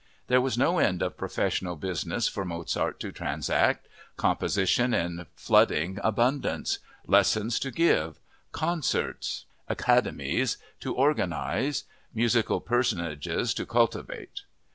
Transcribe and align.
There 0.25 0.41
was 0.41 0.57
no 0.57 0.79
end 0.79 1.03
of 1.03 1.15
professional 1.15 1.75
business 1.75 2.27
for 2.27 2.43
Mozart 2.43 2.99
to 3.01 3.11
transact—composition 3.11 4.95
in 4.95 5.27
flooding 5.35 5.99
abundance, 6.03 6.79
lessons 7.05 7.59
to 7.59 7.69
give, 7.69 8.17
concerts 8.51 9.45
("academies") 9.69 10.57
to 10.79 10.95
organize, 10.95 11.83
musical 12.15 12.59
personages 12.61 13.53
to 13.53 13.63
cultivate. 13.67 14.41